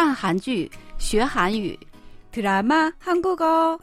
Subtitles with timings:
[0.00, 1.78] 看韩剧学韩语，
[2.32, 3.78] 드라마 한국어.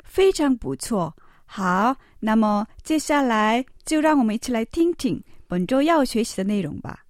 [0.04, 1.16] 非常不错。
[1.46, 7.04] 好，那么接下来就让我们一起来听听 本周要学习的内容吧。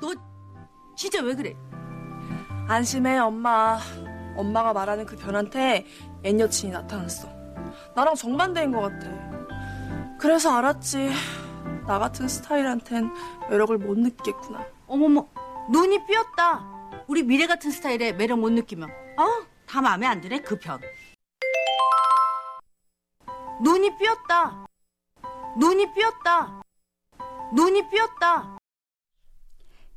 [0.00, 0.14] 너
[0.96, 1.54] 진짜 왜 그래?
[2.68, 3.78] 안심해 엄마
[4.36, 5.86] 엄마가 말하는 그 변한테
[6.24, 7.28] 옛 여친이 나타났어
[7.96, 11.10] 나랑 정반대인 것 같아 그래서 알았지
[11.86, 13.10] 나 같은 스타일한텐
[13.50, 15.28] 매력을 못 느끼겠구나 어머머,
[15.70, 16.66] 눈이 삐었다.
[17.06, 19.46] 우리 미래 같은 스타일에 매력 못 느끼면, 어?
[19.64, 20.80] 다 마음에 안 드네, 그 편.
[23.62, 24.66] 눈이 삐었다.
[25.56, 26.60] 눈이 삐었다.
[27.54, 28.58] 눈이 삐었다.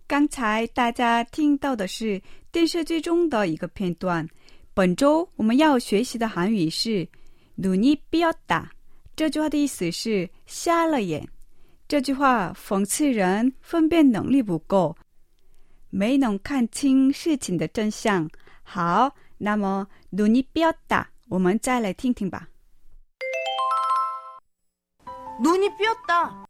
[0.08, 4.28] 刚才大家听到的是电视剧中的一个片段。
[4.74, 7.08] 本周我们要学习的韩语是“
[7.58, 8.70] 눈이삐었다”。
[9.16, 11.28] 这句话的意思是瞎了眼。
[11.88, 14.96] 这句话讽刺人分辨能力不够，
[15.92, 18.28] 没能看清事情的真相。
[18.64, 22.48] 好，那么“눈이삐었다”，我们再来听听吧。
[25.40, 26.46] 눈이 삐었다.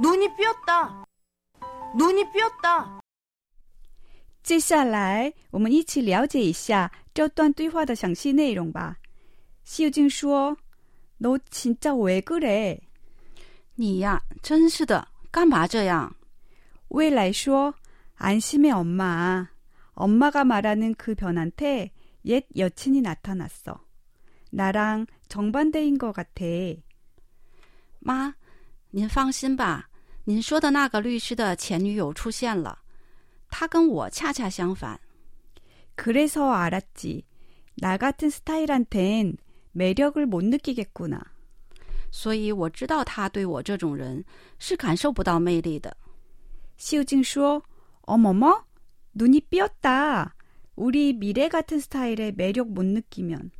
[0.00, 1.04] 눈이 삐었다.
[1.96, 3.00] 눈이 삐었다.
[4.42, 8.98] 接下来，我们一起了解一下这段对话的详细内容吧。
[9.64, 10.56] 西游静说：“
[11.18, 12.80] 너진짜왜그래？”
[13.74, 16.14] 你呀，真是的，干嘛这样？
[16.88, 17.74] 未来说：“
[18.18, 19.48] 안심해엄마。
[19.94, 21.90] 엄마가 말하는 그 변한테
[22.26, 23.80] 옛 여친이 나타났어.
[24.50, 26.44] 나랑 정반대인 것 같아.
[27.98, 28.34] 妈，
[28.92, 29.88] 您放心吧，
[30.24, 32.78] 您说的那个律师的前女友出现了，
[33.50, 34.98] 她跟我恰恰相反。
[35.96, 37.24] 그래서알았지.
[37.76, 39.36] 나 같은 스타일한텐
[39.72, 41.20] 매력을 못 느끼겠구나.
[42.10, 44.24] 所以我知道他对我这种人
[44.58, 45.94] 是感受不到魅力的。
[46.78, 47.62] 시우징说：“
[48.02, 48.64] 어머머,
[49.12, 50.34] 눈이 삐었다.
[50.76, 53.50] 우리 미래 같은 스타일의 매력 못 느끼면.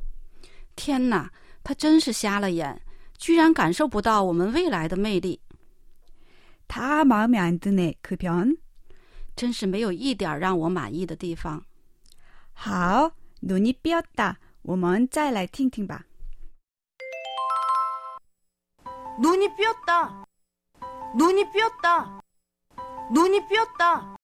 [0.74, 1.30] 天哪，
[1.62, 2.78] 他真是瞎了眼，
[3.18, 5.40] 居然感受不到我们未来的魅力，
[6.70, 8.56] 다 마음에 안 드네, 그 변.
[9.34, 11.64] 真是没有一点让我满意的地方。
[12.52, 13.12] 好，
[13.42, 16.06] 눈이삐었다.我们再来听听吧。
[19.20, 20.24] 눈이 삐었다.
[21.16, 22.20] 눈이 삐었다.
[23.12, 24.16] 눈이 삐었다.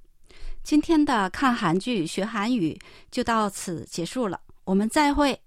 [0.63, 2.77] 今天的看韩剧学韩语
[3.10, 5.39] 就到此结束了，我们再会。